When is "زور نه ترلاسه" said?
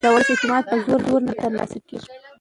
1.05-1.79